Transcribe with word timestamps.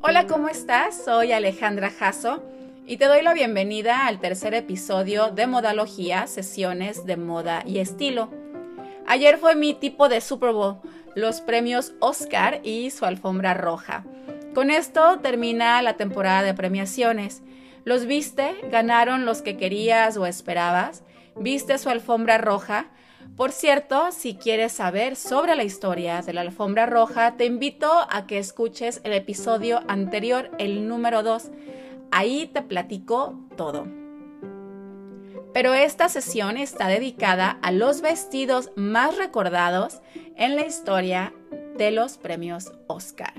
Hola, 0.00 0.26
¿cómo 0.28 0.48
estás? 0.48 1.02
Soy 1.04 1.32
Alejandra 1.32 1.90
Jasso 1.90 2.44
y 2.86 2.96
te 2.96 3.06
doy 3.06 3.22
la 3.22 3.34
bienvenida 3.34 4.06
al 4.06 4.20
tercer 4.20 4.54
episodio 4.54 5.30
de 5.30 5.48
Modalogía, 5.48 6.28
sesiones 6.28 7.04
de 7.06 7.16
moda 7.16 7.64
y 7.66 7.78
estilo. 7.78 8.30
Ayer 9.06 9.38
fue 9.38 9.56
mi 9.56 9.74
tipo 9.74 10.08
de 10.08 10.20
Super 10.20 10.52
Bowl, 10.52 10.76
los 11.16 11.40
premios 11.40 11.94
Oscar 11.98 12.60
y 12.62 12.90
su 12.90 13.04
alfombra 13.04 13.54
roja. 13.54 14.04
Con 14.54 14.70
esto 14.70 15.18
termina 15.18 15.82
la 15.82 15.96
temporada 15.96 16.44
de 16.44 16.54
premiaciones. 16.54 17.42
¿Los 17.84 18.06
viste? 18.06 18.54
¿Ganaron 18.70 19.24
los 19.24 19.42
que 19.42 19.56
querías 19.56 20.16
o 20.16 20.26
esperabas? 20.26 21.02
¿Viste 21.34 21.78
su 21.78 21.90
alfombra 21.90 22.38
roja? 22.38 22.86
Por 23.38 23.52
cierto, 23.52 24.10
si 24.10 24.34
quieres 24.34 24.72
saber 24.72 25.14
sobre 25.14 25.54
la 25.54 25.62
historia 25.62 26.22
de 26.22 26.32
la 26.32 26.40
alfombra 26.40 26.86
roja, 26.86 27.36
te 27.36 27.44
invito 27.44 27.88
a 28.10 28.26
que 28.26 28.38
escuches 28.38 29.00
el 29.04 29.12
episodio 29.12 29.80
anterior, 29.86 30.50
el 30.58 30.88
número 30.88 31.22
2. 31.22 31.52
Ahí 32.10 32.50
te 32.52 32.62
platico 32.62 33.38
todo. 33.56 33.86
Pero 35.54 35.72
esta 35.72 36.08
sesión 36.08 36.56
está 36.56 36.88
dedicada 36.88 37.60
a 37.62 37.70
los 37.70 38.00
vestidos 38.00 38.72
más 38.74 39.16
recordados 39.16 40.00
en 40.34 40.56
la 40.56 40.66
historia 40.66 41.32
de 41.76 41.92
los 41.92 42.18
premios 42.18 42.72
Oscar. 42.88 43.34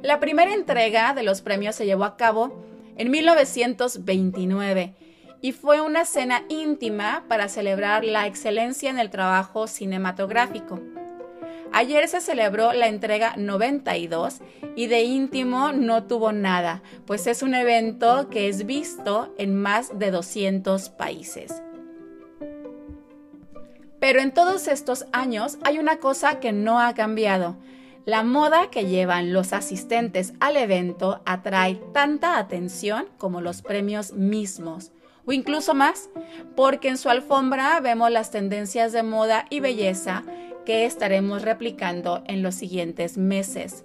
La 0.00 0.20
primera 0.20 0.54
entrega 0.54 1.12
de 1.12 1.22
los 1.22 1.42
premios 1.42 1.74
se 1.74 1.84
llevó 1.84 2.04
a 2.04 2.16
cabo 2.16 2.64
en 2.96 3.10
1929 3.10 4.94
y 5.40 5.52
fue 5.52 5.80
una 5.80 6.04
cena 6.04 6.44
íntima 6.48 7.24
para 7.28 7.48
celebrar 7.48 8.04
la 8.04 8.26
excelencia 8.26 8.90
en 8.90 8.98
el 8.98 9.10
trabajo 9.10 9.66
cinematográfico. 9.66 10.80
Ayer 11.72 12.08
se 12.08 12.20
celebró 12.20 12.72
la 12.72 12.88
entrega 12.88 13.34
92 13.36 14.40
y 14.76 14.86
de 14.86 15.02
íntimo 15.02 15.72
no 15.72 16.04
tuvo 16.04 16.32
nada, 16.32 16.82
pues 17.06 17.26
es 17.26 17.42
un 17.42 17.54
evento 17.54 18.30
que 18.30 18.48
es 18.48 18.66
visto 18.66 19.34
en 19.36 19.54
más 19.60 19.98
de 19.98 20.10
200 20.10 20.88
países. 20.90 21.62
Pero 24.00 24.20
en 24.20 24.32
todos 24.32 24.68
estos 24.68 25.06
años 25.12 25.58
hay 25.64 25.78
una 25.78 25.96
cosa 25.96 26.40
que 26.40 26.52
no 26.52 26.80
ha 26.80 26.94
cambiado, 26.94 27.56
la 28.06 28.22
moda 28.22 28.70
que 28.70 28.86
llevan 28.86 29.32
los 29.32 29.52
asistentes 29.52 30.32
al 30.38 30.56
evento 30.56 31.20
atrae 31.26 31.74
tanta 31.92 32.38
atención 32.38 33.08
como 33.18 33.40
los 33.40 33.62
premios 33.62 34.12
mismos, 34.12 34.92
o 35.26 35.32
incluso 35.32 35.74
más, 35.74 36.08
porque 36.54 36.88
en 36.88 36.98
su 36.98 37.10
alfombra 37.10 37.80
vemos 37.80 38.12
las 38.12 38.30
tendencias 38.30 38.92
de 38.92 39.02
moda 39.02 39.46
y 39.50 39.58
belleza 39.58 40.22
que 40.64 40.84
estaremos 40.84 41.42
replicando 41.42 42.22
en 42.28 42.44
los 42.44 42.54
siguientes 42.54 43.18
meses. 43.18 43.84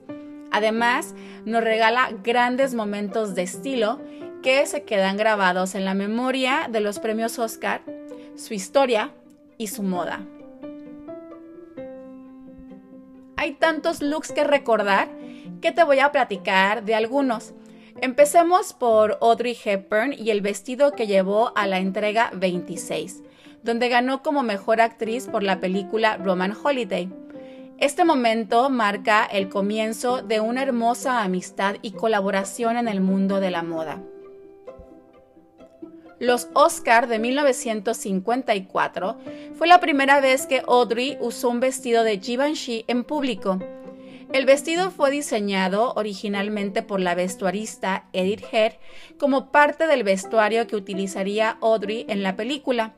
Además, 0.52 1.16
nos 1.46 1.64
regala 1.64 2.12
grandes 2.24 2.76
momentos 2.76 3.34
de 3.34 3.42
estilo 3.42 4.00
que 4.44 4.68
se 4.68 4.84
quedan 4.84 5.18
grabados 5.18 5.74
en 5.74 5.84
la 5.84 5.96
memoria 5.96 6.68
de 6.72 6.80
los 6.80 7.00
premios 7.00 7.40
Oscar, 7.40 7.82
su 8.36 8.54
historia 8.54 9.12
y 9.58 9.68
su 9.68 9.82
moda. 9.82 10.22
Hay 13.42 13.54
tantos 13.54 14.04
looks 14.04 14.32
que 14.32 14.44
recordar 14.44 15.10
que 15.62 15.72
te 15.72 15.84
voy 15.84 15.98
a 15.98 16.12
platicar 16.12 16.86
de 16.86 16.94
algunos. 16.94 17.56
Empecemos 18.00 18.74
por 18.74 19.18
Audrey 19.20 19.58
Hepburn 19.66 20.14
y 20.14 20.30
el 20.30 20.42
vestido 20.42 20.92
que 20.92 21.08
llevó 21.08 21.52
a 21.56 21.66
la 21.66 21.80
entrega 21.80 22.30
26, 22.36 23.24
donde 23.64 23.90
ganó 23.90 24.22
como 24.22 24.44
mejor 24.44 24.80
actriz 24.80 25.26
por 25.26 25.42
la 25.42 25.60
película 25.60 26.18
Roman 26.18 26.56
Holiday. 26.56 27.12
Este 27.80 28.06
momento 28.06 28.70
marca 28.70 29.26
el 29.26 29.50
comienzo 29.50 30.22
de 30.22 30.40
una 30.40 30.62
hermosa 30.62 31.24
amistad 31.24 31.78
y 31.82 31.94
colaboración 31.94 32.78
en 32.78 32.88
el 32.88 33.02
mundo 33.02 33.40
de 33.40 33.50
la 33.50 33.64
moda. 33.64 34.04
Los 36.22 36.50
Oscar 36.54 37.08
de 37.08 37.18
1954 37.18 39.18
fue 39.56 39.66
la 39.66 39.80
primera 39.80 40.22
vez 40.22 40.46
que 40.46 40.62
Audrey 40.68 41.18
usó 41.20 41.50
un 41.50 41.60
vestido 41.60 42.04
de 42.04 42.20
Givenchy 42.20 42.86
en 42.88 43.04
público. 43.04 43.58
El 44.32 44.46
vestido 44.46 44.92
fue 44.92 45.10
diseñado 45.10 45.94
originalmente 45.96 46.84
por 46.84 47.00
la 47.00 47.16
vestuarista 47.16 48.06
Edith 48.14 48.44
Head 48.52 48.74
como 49.18 49.52
parte 49.52 49.88
del 49.88 50.04
vestuario 50.04 50.68
que 50.68 50.76
utilizaría 50.76 51.58
Audrey 51.60 52.06
en 52.08 52.22
la 52.22 52.36
película, 52.36 52.94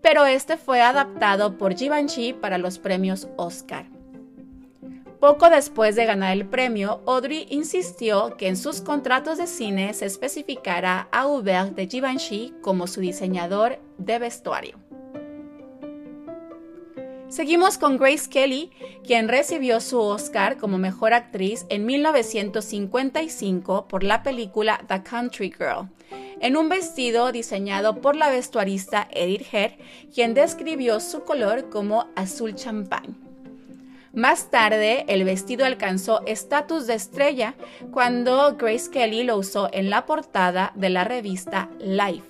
pero 0.00 0.24
este 0.24 0.56
fue 0.56 0.80
adaptado 0.80 1.58
por 1.58 1.76
Givenchy 1.76 2.32
para 2.32 2.58
los 2.58 2.78
premios 2.78 3.26
Oscar. 3.36 3.97
Poco 5.20 5.50
después 5.50 5.96
de 5.96 6.04
ganar 6.04 6.32
el 6.32 6.46
premio, 6.46 7.00
Audrey 7.04 7.48
insistió 7.50 8.36
que 8.36 8.46
en 8.46 8.56
sus 8.56 8.80
contratos 8.80 9.36
de 9.36 9.48
cine 9.48 9.92
se 9.92 10.06
especificara 10.06 11.08
a 11.10 11.26
Hubert 11.26 11.74
de 11.74 11.88
Givenchy 11.88 12.54
como 12.62 12.86
su 12.86 13.00
diseñador 13.00 13.80
de 13.98 14.20
vestuario. 14.20 14.78
Seguimos 17.28 17.78
con 17.78 17.98
Grace 17.98 18.30
Kelly, 18.30 18.70
quien 19.04 19.28
recibió 19.28 19.80
su 19.80 19.98
Oscar 19.98 20.56
como 20.56 20.78
mejor 20.78 21.12
actriz 21.12 21.66
en 21.68 21.84
1955 21.84 23.88
por 23.88 24.04
la 24.04 24.22
película 24.22 24.80
The 24.86 25.02
Country 25.02 25.52
Girl, 25.52 25.88
en 26.40 26.56
un 26.56 26.68
vestido 26.68 27.32
diseñado 27.32 28.00
por 28.00 28.14
la 28.14 28.30
vestuarista 28.30 29.08
Edith 29.10 29.52
Head, 29.52 29.72
quien 30.14 30.32
describió 30.32 31.00
su 31.00 31.24
color 31.24 31.70
como 31.70 32.06
azul 32.14 32.54
champán. 32.54 33.27
Más 34.18 34.50
tarde, 34.50 35.04
el 35.06 35.22
vestido 35.22 35.64
alcanzó 35.64 36.26
estatus 36.26 36.88
de 36.88 36.94
estrella 36.94 37.54
cuando 37.92 38.56
Grace 38.56 38.90
Kelly 38.90 39.22
lo 39.22 39.36
usó 39.36 39.68
en 39.72 39.90
la 39.90 40.06
portada 40.06 40.72
de 40.74 40.90
la 40.90 41.04
revista 41.04 41.70
Life. 41.78 42.26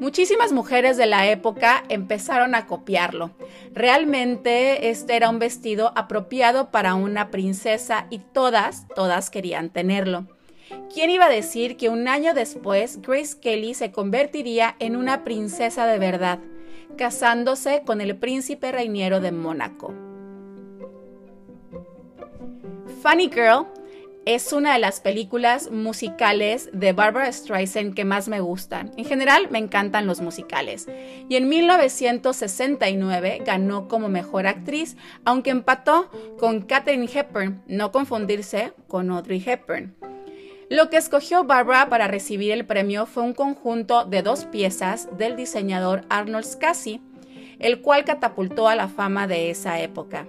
Muchísimas 0.00 0.50
mujeres 0.50 0.96
de 0.96 1.06
la 1.06 1.28
época 1.28 1.84
empezaron 1.88 2.56
a 2.56 2.66
copiarlo. 2.66 3.36
Realmente 3.72 4.90
este 4.90 5.14
era 5.14 5.30
un 5.30 5.38
vestido 5.38 5.92
apropiado 5.94 6.72
para 6.72 6.94
una 6.96 7.30
princesa 7.30 8.08
y 8.10 8.18
todas, 8.18 8.88
todas 8.96 9.30
querían 9.30 9.70
tenerlo. 9.70 10.26
¿Quién 10.92 11.08
iba 11.08 11.26
a 11.26 11.30
decir 11.30 11.76
que 11.76 11.88
un 11.88 12.08
año 12.08 12.34
después 12.34 13.00
Grace 13.00 13.38
Kelly 13.40 13.74
se 13.74 13.92
convertiría 13.92 14.74
en 14.80 14.96
una 14.96 15.22
princesa 15.22 15.86
de 15.86 16.00
verdad? 16.00 16.40
Casándose 16.96 17.82
con 17.84 18.00
el 18.00 18.16
príncipe 18.16 18.72
reiniero 18.72 19.20
de 19.20 19.32
Mónaco. 19.32 19.94
Funny 23.02 23.30
Girl 23.30 23.66
es 24.26 24.52
una 24.52 24.72
de 24.72 24.80
las 24.80 25.00
películas 25.00 25.70
musicales 25.70 26.68
de 26.72 26.92
Barbara 26.92 27.30
Streisand 27.30 27.94
que 27.94 28.04
más 28.04 28.26
me 28.26 28.40
gustan. 28.40 28.90
En 28.96 29.04
general 29.04 29.46
me 29.50 29.58
encantan 29.58 30.08
los 30.08 30.20
musicales. 30.20 30.88
Y 31.28 31.36
en 31.36 31.48
1969 31.48 33.42
ganó 33.46 33.86
como 33.86 34.08
mejor 34.08 34.48
actriz, 34.48 34.96
aunque 35.24 35.50
empató 35.50 36.10
con 36.38 36.62
Katherine 36.62 37.08
Hepburn, 37.12 37.62
no 37.68 37.92
confundirse 37.92 38.72
con 38.88 39.10
Audrey 39.10 39.40
Hepburn. 39.46 39.94
Lo 40.68 40.90
que 40.90 40.96
escogió 40.96 41.44
Barbara 41.44 41.88
para 41.88 42.08
recibir 42.08 42.50
el 42.50 42.66
premio 42.66 43.06
fue 43.06 43.22
un 43.22 43.34
conjunto 43.34 44.04
de 44.04 44.22
dos 44.22 44.46
piezas 44.46 45.08
del 45.16 45.36
diseñador 45.36 46.04
Arnold 46.08 46.44
Scassi, 46.44 47.00
el 47.60 47.80
cual 47.82 48.04
catapultó 48.04 48.68
a 48.68 48.74
la 48.74 48.88
fama 48.88 49.28
de 49.28 49.50
esa 49.50 49.80
época. 49.80 50.26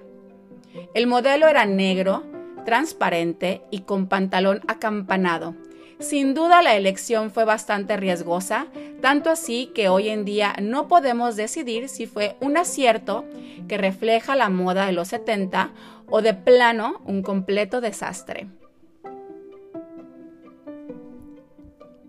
El 0.94 1.08
modelo 1.08 1.48
era 1.48 1.66
negro, 1.66 2.24
transparente 2.66 3.64
y 3.72 3.80
con 3.80 4.08
pantalón 4.08 4.62
acampanado. 4.68 5.56
Sin 6.00 6.36
duda 6.36 6.62
la 6.62 6.75
elección 6.75 7.31
fue 7.31 7.44
bastante 7.44 7.98
riesgosa, 7.98 8.68
tanto 9.02 9.31
así 9.31 9.72
que 9.74 9.89
hoy 9.89 10.10
en 10.10 10.24
día 10.24 10.56
no 10.62 10.88
podemos 10.88 11.36
decidir 11.36 11.89
si 11.89 12.06
fue 12.06 12.36
un 12.39 12.57
acierto 12.57 13.25
que 13.68 13.80
refleja 13.80 14.36
la 14.36 14.50
moda 14.50 14.86
de 14.86 14.92
los 14.92 15.07
70 15.07 15.72
o 16.07 16.22
de 16.22 16.36
plano 16.36 17.01
un 17.06 17.24
completo 17.24 17.81
desastre. 17.81 18.48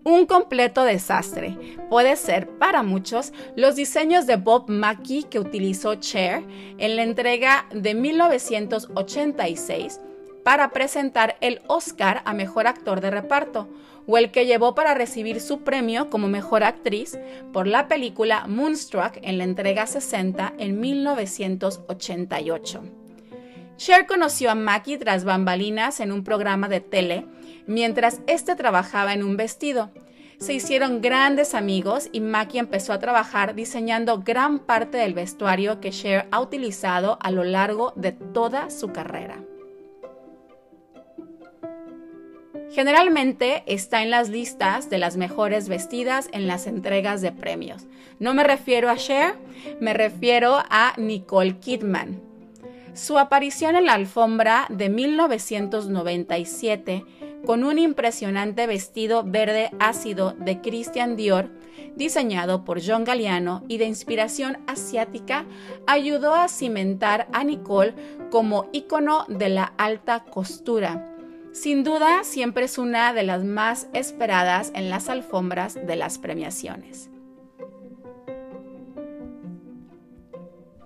Un 0.03 0.25
completo 0.25 0.83
desastre. 0.83 1.55
Puede 1.89 2.15
ser 2.15 2.47
para 2.57 2.81
muchos 2.83 3.33
los 3.55 3.75
diseños 3.75 4.27
de 4.27 4.37
Bob 4.37 4.69
Mackie 4.69 5.23
que 5.23 5.39
utilizó 5.39 5.95
Cher 5.95 6.43
en 6.77 6.95
la 6.95 7.03
entrega 7.03 7.65
de 7.73 7.93
1986 7.93 9.99
para 10.43 10.69
presentar 10.71 11.35
el 11.41 11.61
Oscar 11.67 12.21
a 12.25 12.33
Mejor 12.33 12.67
Actor 12.67 13.01
de 13.01 13.11
Reparto, 13.11 13.67
o 14.07 14.17
el 14.17 14.31
que 14.31 14.45
llevó 14.47 14.73
para 14.73 14.95
recibir 14.95 15.39
su 15.39 15.59
premio 15.59 16.09
como 16.09 16.27
Mejor 16.27 16.63
Actriz 16.63 17.19
por 17.53 17.67
la 17.67 17.87
película 17.87 18.47
Moonstruck 18.47 19.19
en 19.21 19.37
la 19.37 19.43
entrega 19.43 19.85
60 19.85 20.53
en 20.57 20.79
1988. 20.79 22.81
Cher 23.77 24.07
conoció 24.07 24.49
a 24.49 24.55
Mackie 24.55 24.97
tras 24.97 25.23
bambalinas 25.23 25.99
en 25.99 26.11
un 26.11 26.23
programa 26.23 26.67
de 26.67 26.81
tele 26.81 27.27
mientras 27.69 28.19
éste 28.27 28.55
trabajaba 28.55 29.13
en 29.13 29.23
un 29.23 29.37
vestido. 29.37 29.91
Se 30.39 30.53
hicieron 30.53 31.01
grandes 31.01 31.53
amigos 31.53 32.09
y 32.11 32.19
Mackie 32.19 32.57
empezó 32.57 32.93
a 32.93 32.99
trabajar 32.99 33.55
diseñando 33.55 34.21
gran 34.21 34.59
parte 34.59 34.97
del 34.97 35.13
vestuario 35.13 35.79
que 35.79 35.91
Cher 35.91 36.27
ha 36.31 36.41
utilizado 36.41 37.19
a 37.21 37.29
lo 37.29 37.43
largo 37.43 37.93
de 37.95 38.11
toda 38.11 38.71
su 38.71 38.91
carrera. 38.91 39.43
Generalmente 42.71 43.63
está 43.67 44.01
en 44.01 44.09
las 44.09 44.29
listas 44.29 44.89
de 44.89 44.97
las 44.97 45.17
mejores 45.17 45.69
vestidas 45.69 46.29
en 46.31 46.47
las 46.47 46.65
entregas 46.67 47.21
de 47.21 47.31
premios. 47.31 47.85
No 48.19 48.33
me 48.33 48.43
refiero 48.43 48.89
a 48.89 48.95
Cher, 48.95 49.35
me 49.79 49.93
refiero 49.93 50.57
a 50.69 50.93
Nicole 50.97 51.59
Kidman. 51.59 52.19
Su 52.93 53.19
aparición 53.19 53.75
en 53.75 53.85
la 53.85 53.93
alfombra 53.93 54.65
de 54.69 54.89
1997 54.89 57.05
con 57.45 57.63
un 57.63 57.79
impresionante 57.79 58.67
vestido 58.67 59.23
verde 59.23 59.71
ácido 59.79 60.33
de 60.33 60.61
Christian 60.61 61.15
Dior, 61.15 61.49
diseñado 61.95 62.63
por 62.63 62.81
John 62.85 63.03
Galliano 63.03 63.63
y 63.67 63.77
de 63.77 63.85
inspiración 63.85 64.57
asiática, 64.67 65.45
ayudó 65.87 66.35
a 66.35 66.47
cimentar 66.47 67.27
a 67.33 67.43
Nicole 67.43 67.95
como 68.29 68.69
ícono 68.71 69.25
de 69.27 69.49
la 69.49 69.73
alta 69.77 70.23
costura. 70.25 71.15
Sin 71.51 71.83
duda, 71.83 72.23
siempre 72.23 72.65
es 72.65 72.77
una 72.77 73.13
de 73.13 73.23
las 73.23 73.43
más 73.43 73.87
esperadas 73.93 74.71
en 74.75 74.89
las 74.89 75.09
alfombras 75.09 75.73
de 75.73 75.95
las 75.95 76.19
premiaciones. 76.19 77.09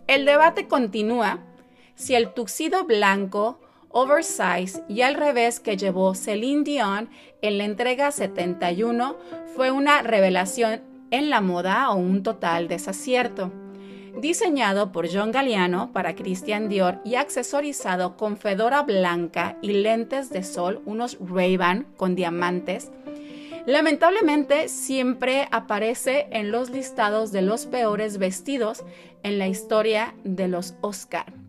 El 0.07 0.25
debate 0.25 0.67
continúa 0.67 1.39
si 1.95 2.15
el 2.15 2.33
tuxido 2.33 2.85
blanco 2.85 3.59
oversize 3.93 4.83
y 4.89 5.01
al 5.01 5.15
revés 5.15 5.59
que 5.59 5.77
llevó 5.77 6.15
Celine 6.15 6.63
Dion 6.63 7.09
en 7.41 7.57
la 7.57 7.63
entrega 7.63 8.11
71 8.11 9.15
fue 9.55 9.71
una 9.71 10.01
revelación 10.01 10.81
en 11.11 11.29
la 11.29 11.41
moda 11.41 11.91
o 11.91 11.95
un 11.95 12.23
total 12.23 12.67
desacierto. 12.67 13.51
Diseñado 14.19 14.91
por 14.91 15.07
John 15.11 15.31
Galliano 15.31 15.91
para 15.91 16.15
Christian 16.15 16.69
Dior 16.69 16.99
y 17.05 17.15
accesorizado 17.15 18.17
con 18.17 18.37
fedora 18.37 18.81
blanca 18.81 19.57
y 19.61 19.73
lentes 19.73 20.29
de 20.29 20.43
sol, 20.43 20.81
unos 20.85 21.17
Ray-Ban 21.19 21.87
con 21.95 22.15
diamantes, 22.15 22.91
lamentablemente 23.65 24.69
siempre 24.69 25.47
aparece 25.51 26.27
en 26.31 26.51
los 26.51 26.69
listados 26.69 27.31
de 27.31 27.43
los 27.43 27.65
peores 27.65 28.17
vestidos 28.17 28.83
en 29.23 29.39
la 29.39 29.47
historia 29.47 30.15
de 30.23 30.47
los 30.47 30.75
Oscar. 30.81 31.42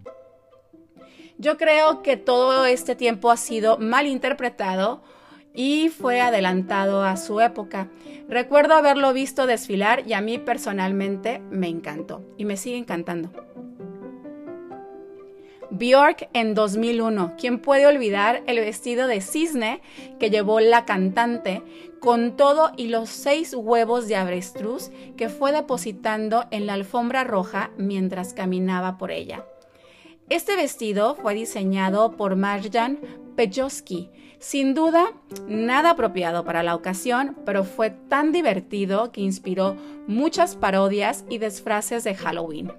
Yo 1.44 1.58
creo 1.58 2.00
que 2.00 2.16
todo 2.16 2.64
este 2.64 2.96
tiempo 2.96 3.30
ha 3.30 3.36
sido 3.36 3.76
mal 3.76 4.06
interpretado 4.06 5.02
y 5.52 5.90
fue 5.90 6.22
adelantado 6.22 7.04
a 7.04 7.18
su 7.18 7.38
época. 7.38 7.90
Recuerdo 8.30 8.72
haberlo 8.72 9.12
visto 9.12 9.46
desfilar 9.46 10.04
y 10.06 10.14
a 10.14 10.22
mí 10.22 10.38
personalmente 10.38 11.40
me 11.50 11.68
encantó 11.68 12.24
y 12.38 12.46
me 12.46 12.56
sigue 12.56 12.78
encantando. 12.78 13.30
Bjork 15.68 16.30
en 16.32 16.54
2001. 16.54 17.34
¿Quién 17.38 17.58
puede 17.58 17.86
olvidar 17.86 18.42
el 18.46 18.60
vestido 18.60 19.06
de 19.06 19.20
cisne 19.20 19.82
que 20.18 20.30
llevó 20.30 20.60
la 20.60 20.86
cantante 20.86 21.62
con 22.00 22.38
todo 22.38 22.72
y 22.78 22.88
los 22.88 23.10
seis 23.10 23.52
huevos 23.52 24.08
de 24.08 24.16
avestruz 24.16 24.90
que 25.18 25.28
fue 25.28 25.52
depositando 25.52 26.46
en 26.50 26.64
la 26.64 26.72
alfombra 26.72 27.22
roja 27.22 27.70
mientras 27.76 28.32
caminaba 28.32 28.96
por 28.96 29.10
ella? 29.10 29.44
Este 30.30 30.56
vestido 30.56 31.16
fue 31.16 31.34
diseñado 31.34 32.16
por 32.16 32.34
Marjan 32.34 32.98
Pejowski. 33.36 34.10
Sin 34.38 34.72
duda, 34.72 35.12
nada 35.46 35.90
apropiado 35.90 36.44
para 36.44 36.62
la 36.62 36.74
ocasión, 36.74 37.36
pero 37.44 37.62
fue 37.62 37.90
tan 37.90 38.32
divertido 38.32 39.12
que 39.12 39.20
inspiró 39.20 39.76
muchas 40.06 40.56
parodias 40.56 41.26
y 41.28 41.38
disfraces 41.38 42.04
de 42.04 42.14
Halloween. 42.14 42.72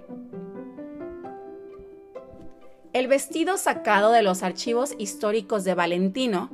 El 2.92 3.06
vestido 3.06 3.58
sacado 3.58 4.10
de 4.10 4.22
los 4.22 4.42
archivos 4.42 4.94
históricos 4.98 5.62
de 5.62 5.74
Valentino, 5.74 6.50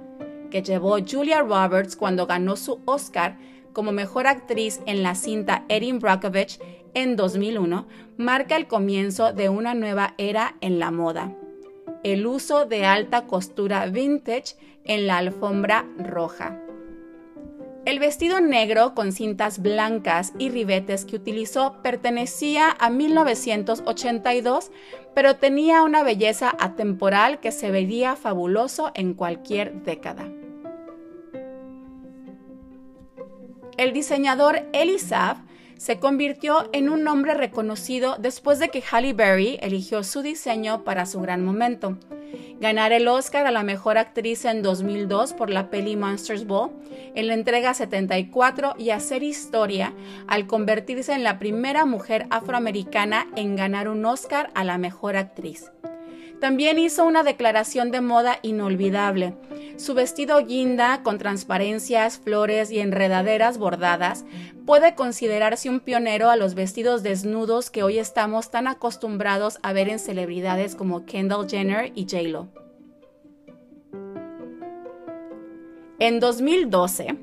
que 0.50 0.62
llevó 0.62 0.98
Julia 0.98 1.40
Roberts 1.40 1.96
cuando 1.96 2.26
ganó 2.26 2.56
su 2.56 2.80
Oscar 2.84 3.38
como 3.72 3.92
mejor 3.92 4.26
actriz 4.26 4.80
en 4.84 5.02
la 5.02 5.14
cinta 5.14 5.64
Erin 5.68 5.98
Brockovich 5.98 6.60
en 6.94 7.16
2001 7.16 7.86
marca 8.16 8.56
el 8.56 8.66
comienzo 8.66 9.32
de 9.32 9.48
una 9.48 9.74
nueva 9.74 10.14
era 10.18 10.56
en 10.60 10.78
la 10.78 10.90
moda. 10.90 11.34
El 12.04 12.26
uso 12.26 12.66
de 12.66 12.84
alta 12.84 13.26
costura 13.26 13.86
vintage 13.86 14.56
en 14.84 15.06
la 15.06 15.18
alfombra 15.18 15.86
roja. 15.98 16.58
El 17.84 17.98
vestido 17.98 18.40
negro 18.40 18.94
con 18.94 19.10
cintas 19.10 19.60
blancas 19.60 20.32
y 20.38 20.50
ribetes 20.50 21.04
que 21.04 21.16
utilizó 21.16 21.82
pertenecía 21.82 22.76
a 22.78 22.90
1982, 22.90 24.70
pero 25.14 25.36
tenía 25.36 25.82
una 25.82 26.04
belleza 26.04 26.54
atemporal 26.60 27.40
que 27.40 27.50
se 27.50 27.72
vería 27.72 28.14
fabuloso 28.14 28.92
en 28.94 29.14
cualquier 29.14 29.82
década. 29.82 30.30
El 33.76 33.92
diseñador 33.92 34.62
Elisab 34.72 35.38
se 35.82 35.98
convirtió 35.98 36.68
en 36.72 36.88
un 36.88 37.02
nombre 37.02 37.34
reconocido 37.34 38.14
después 38.16 38.60
de 38.60 38.68
que 38.68 38.84
Halle 38.88 39.14
Berry 39.14 39.58
eligió 39.62 40.04
su 40.04 40.22
diseño 40.22 40.84
para 40.84 41.06
su 41.06 41.20
gran 41.20 41.44
momento. 41.44 41.98
Ganar 42.60 42.92
el 42.92 43.08
Oscar 43.08 43.48
a 43.48 43.50
la 43.50 43.64
mejor 43.64 43.98
actriz 43.98 44.44
en 44.44 44.62
2002 44.62 45.32
por 45.32 45.50
la 45.50 45.70
peli 45.70 45.96
Monsters 45.96 46.46
Ball, 46.46 46.70
en 47.16 47.26
la 47.26 47.34
entrega 47.34 47.74
74 47.74 48.76
y 48.78 48.90
hacer 48.90 49.24
historia 49.24 49.92
al 50.28 50.46
convertirse 50.46 51.14
en 51.14 51.24
la 51.24 51.40
primera 51.40 51.84
mujer 51.84 52.26
afroamericana 52.30 53.26
en 53.34 53.56
ganar 53.56 53.88
un 53.88 54.04
Oscar 54.04 54.52
a 54.54 54.62
la 54.62 54.78
mejor 54.78 55.16
actriz. 55.16 55.72
También 56.42 56.76
hizo 56.76 57.04
una 57.04 57.22
declaración 57.22 57.92
de 57.92 58.00
moda 58.00 58.40
inolvidable. 58.42 59.36
Su 59.76 59.94
vestido 59.94 60.44
guinda 60.44 61.04
con 61.04 61.16
transparencias, 61.16 62.18
flores 62.18 62.72
y 62.72 62.80
enredaderas 62.80 63.58
bordadas 63.58 64.24
puede 64.66 64.96
considerarse 64.96 65.70
un 65.70 65.78
pionero 65.78 66.30
a 66.30 66.36
los 66.36 66.54
vestidos 66.56 67.04
desnudos 67.04 67.70
que 67.70 67.84
hoy 67.84 68.00
estamos 68.00 68.50
tan 68.50 68.66
acostumbrados 68.66 69.60
a 69.62 69.72
ver 69.72 69.88
en 69.88 70.00
celebridades 70.00 70.74
como 70.74 71.06
Kendall 71.06 71.48
Jenner 71.48 71.92
y 71.94 72.08
J-Lo. 72.10 72.48
En 76.00 76.18
2012, 76.18 77.18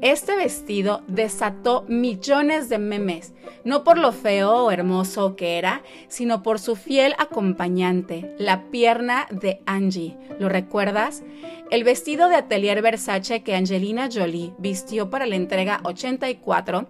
este 0.00 0.36
vestido 0.36 1.02
desató 1.08 1.84
millones 1.88 2.68
de 2.68 2.78
memes, 2.78 3.34
no 3.64 3.82
por 3.82 3.98
lo 3.98 4.12
feo 4.12 4.64
o 4.64 4.70
hermoso 4.70 5.34
que 5.34 5.58
era, 5.58 5.82
sino 6.06 6.42
por 6.42 6.60
su 6.60 6.76
fiel 6.76 7.14
acompañante, 7.18 8.34
la 8.38 8.70
pierna 8.70 9.26
de 9.30 9.60
Angie. 9.66 10.16
¿Lo 10.38 10.48
recuerdas? 10.48 11.22
El 11.70 11.82
vestido 11.82 12.28
de 12.28 12.36
Atelier 12.36 12.80
Versace 12.80 13.42
que 13.42 13.56
Angelina 13.56 14.08
Jolie 14.12 14.52
vistió 14.58 15.10
para 15.10 15.26
la 15.26 15.36
entrega 15.36 15.80
84 15.82 16.88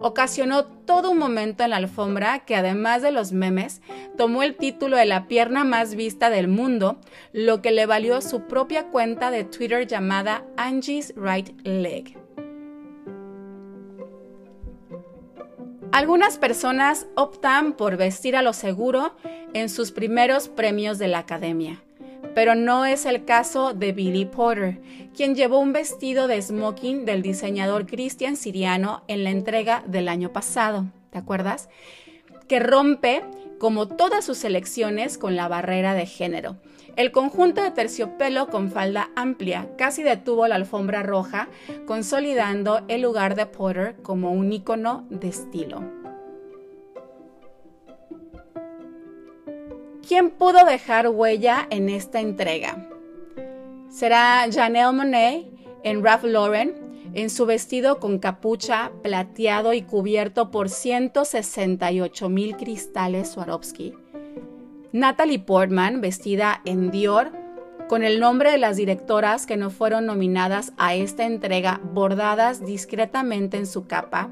ocasionó 0.00 0.64
todo 0.64 1.10
un 1.10 1.18
momento 1.18 1.62
en 1.62 1.70
la 1.70 1.76
alfombra 1.76 2.40
que 2.40 2.56
además 2.56 3.02
de 3.02 3.12
los 3.12 3.32
memes, 3.32 3.82
tomó 4.16 4.42
el 4.42 4.56
título 4.56 4.96
de 4.96 5.04
la 5.04 5.28
pierna 5.28 5.62
más 5.62 5.94
vista 5.94 6.30
del 6.30 6.48
mundo, 6.48 6.98
lo 7.32 7.60
que 7.60 7.70
le 7.70 7.84
valió 7.84 8.20
su 8.22 8.46
propia 8.46 8.86
cuenta 8.88 9.30
de 9.30 9.44
Twitter 9.44 9.86
llamada 9.86 10.44
Angie's 10.56 11.12
Right 11.16 11.50
Leg. 11.64 12.16
Algunas 15.92 16.38
personas 16.38 17.06
optan 17.16 17.72
por 17.72 17.96
vestir 17.96 18.36
a 18.36 18.42
lo 18.42 18.52
seguro 18.52 19.16
en 19.54 19.68
sus 19.68 19.90
primeros 19.90 20.48
premios 20.48 20.98
de 20.98 21.08
la 21.08 21.18
academia, 21.18 21.82
pero 22.32 22.54
no 22.54 22.84
es 22.84 23.06
el 23.06 23.24
caso 23.24 23.74
de 23.74 23.90
Billy 23.90 24.24
Porter, 24.24 24.80
quien 25.16 25.34
llevó 25.34 25.58
un 25.58 25.72
vestido 25.72 26.28
de 26.28 26.40
smoking 26.40 27.04
del 27.04 27.22
diseñador 27.22 27.86
Christian 27.86 28.36
Siriano 28.36 29.02
en 29.08 29.24
la 29.24 29.30
entrega 29.30 29.82
del 29.84 30.08
año 30.08 30.32
pasado, 30.32 30.86
¿te 31.10 31.18
acuerdas? 31.18 31.68
Que 32.46 32.60
rompe, 32.60 33.24
como 33.58 33.88
todas 33.88 34.24
sus 34.24 34.38
selecciones, 34.38 35.18
con 35.18 35.34
la 35.34 35.48
barrera 35.48 35.94
de 35.94 36.06
género. 36.06 36.56
El 36.96 37.12
conjunto 37.12 37.62
de 37.62 37.70
terciopelo 37.70 38.48
con 38.48 38.70
falda 38.70 39.10
amplia 39.16 39.68
casi 39.76 40.02
detuvo 40.02 40.46
la 40.48 40.56
alfombra 40.56 41.02
roja, 41.02 41.48
consolidando 41.86 42.82
el 42.88 43.02
lugar 43.02 43.36
de 43.36 43.46
Porter 43.46 43.96
como 44.02 44.32
un 44.32 44.52
icono 44.52 45.06
de 45.08 45.28
estilo. 45.28 45.82
¿Quién 50.06 50.30
pudo 50.30 50.64
dejar 50.64 51.08
huella 51.08 51.66
en 51.70 51.88
esta 51.88 52.20
entrega? 52.20 52.88
Será 53.88 54.44
Janelle 54.52 54.92
Monet 54.92 55.46
en 55.84 56.04
Ralph 56.04 56.24
Lauren, 56.24 56.74
en 57.14 57.30
su 57.30 57.46
vestido 57.46 57.98
con 57.98 58.18
capucha, 58.18 58.92
plateado 59.02 59.72
y 59.72 59.82
cubierto 59.82 60.50
por 60.50 60.68
168 60.68 62.28
mil 62.28 62.56
cristales 62.56 63.30
Swarovski 63.30 63.94
Natalie 64.92 65.38
Portman, 65.38 66.00
vestida 66.00 66.62
en 66.64 66.90
Dior, 66.90 67.30
con 67.88 68.02
el 68.02 68.18
nombre 68.18 68.50
de 68.50 68.58
las 68.58 68.76
directoras 68.76 69.46
que 69.46 69.56
no 69.56 69.70
fueron 69.70 70.06
nominadas 70.06 70.72
a 70.78 70.94
esta 70.94 71.24
entrega 71.26 71.80
bordadas 71.92 72.64
discretamente 72.64 73.56
en 73.56 73.66
su 73.66 73.86
capa. 73.86 74.30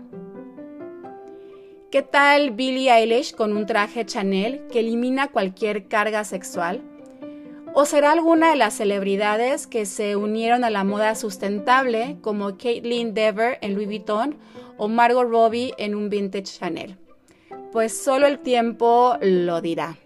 ¿Qué 1.92 2.02
tal 2.02 2.50
Billie 2.50 2.92
Eilish 2.92 3.34
con 3.34 3.56
un 3.56 3.66
traje 3.66 4.04
Chanel 4.04 4.66
que 4.70 4.80
elimina 4.80 5.28
cualquier 5.28 5.86
carga 5.86 6.24
sexual? 6.24 6.82
¿O 7.72 7.84
será 7.84 8.10
alguna 8.10 8.50
de 8.50 8.56
las 8.56 8.74
celebridades 8.74 9.68
que 9.68 9.86
se 9.86 10.16
unieron 10.16 10.64
a 10.64 10.70
la 10.70 10.82
moda 10.82 11.14
sustentable 11.14 12.16
como 12.20 12.58
Caitlyn 12.58 13.14
Dever 13.14 13.58
en 13.62 13.74
Louis 13.74 13.86
Vuitton 13.86 14.36
o 14.76 14.88
Margot 14.88 15.28
Robbie 15.28 15.72
en 15.78 15.94
un 15.94 16.10
vintage 16.10 16.58
Chanel? 16.58 16.96
Pues 17.70 17.96
solo 17.96 18.26
el 18.26 18.40
tiempo 18.40 19.16
lo 19.20 19.60
dirá. 19.60 19.96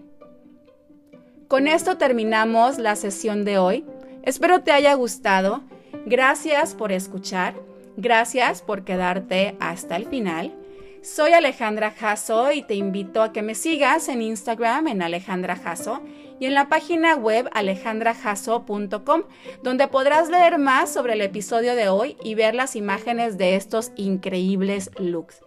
Con 1.52 1.68
esto 1.68 1.98
terminamos 1.98 2.78
la 2.78 2.96
sesión 2.96 3.44
de 3.44 3.58
hoy. 3.58 3.84
Espero 4.22 4.62
te 4.62 4.72
haya 4.72 4.94
gustado. 4.94 5.60
Gracias 6.06 6.74
por 6.74 6.92
escuchar. 6.92 7.56
Gracias 7.98 8.62
por 8.62 8.84
quedarte 8.84 9.54
hasta 9.60 9.96
el 9.96 10.06
final. 10.06 10.54
Soy 11.02 11.34
Alejandra 11.34 11.90
Jasso 11.90 12.52
y 12.52 12.62
te 12.62 12.74
invito 12.74 13.20
a 13.20 13.34
que 13.34 13.42
me 13.42 13.54
sigas 13.54 14.08
en 14.08 14.22
Instagram 14.22 14.88
en 14.88 15.02
Alejandra 15.02 15.56
Jasso 15.56 16.00
y 16.40 16.46
en 16.46 16.54
la 16.54 16.70
página 16.70 17.16
web 17.16 17.50
alejandrajasso.com, 17.52 19.22
donde 19.62 19.88
podrás 19.88 20.30
leer 20.30 20.56
más 20.56 20.90
sobre 20.90 21.12
el 21.12 21.20
episodio 21.20 21.74
de 21.74 21.90
hoy 21.90 22.16
y 22.24 22.34
ver 22.34 22.54
las 22.54 22.76
imágenes 22.76 23.36
de 23.36 23.56
estos 23.56 23.92
increíbles 23.96 24.90
looks. 24.96 25.42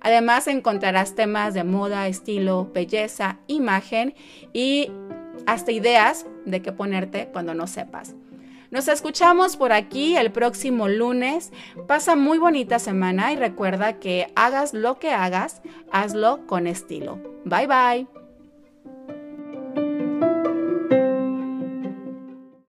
Además 0.00 0.46
encontrarás 0.46 1.16
temas 1.16 1.54
de 1.54 1.64
moda, 1.64 2.06
estilo, 2.06 2.70
belleza, 2.72 3.40
imagen 3.48 4.14
y 4.52 4.92
hasta 5.46 5.72
ideas 5.72 6.26
de 6.44 6.62
qué 6.62 6.72
ponerte 6.72 7.28
cuando 7.32 7.54
no 7.54 7.66
sepas. 7.66 8.14
Nos 8.70 8.86
escuchamos 8.86 9.56
por 9.56 9.72
aquí 9.72 10.16
el 10.16 10.30
próximo 10.30 10.88
lunes. 10.88 11.52
Pasa 11.88 12.14
muy 12.14 12.38
bonita 12.38 12.78
semana 12.78 13.32
y 13.32 13.36
recuerda 13.36 13.98
que 13.98 14.28
hagas 14.36 14.74
lo 14.74 14.98
que 14.98 15.10
hagas, 15.10 15.60
hazlo 15.90 16.46
con 16.46 16.68
estilo. 16.68 17.18
Bye 17.44 17.66
bye. 17.66 18.19